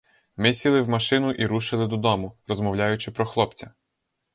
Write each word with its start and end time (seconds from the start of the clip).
Ми 0.37 0.53
сіли 0.53 0.81
в 0.81 0.89
машину 0.89 1.31
і 1.31 1.45
рушили 1.45 1.87
додому, 1.87 2.37
розмовляючи 2.47 3.11
про 3.11 3.25
хлопця. 3.25 3.73